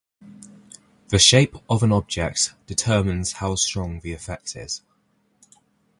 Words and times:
The 1.09 1.19
shape 1.19 1.55
of 1.69 1.83
an 1.83 1.91
object 1.91 2.55
determines 2.65 3.33
how 3.33 3.53
strong 3.53 3.99
the 3.99 4.13
effect 4.13 4.55
is. 4.55 4.81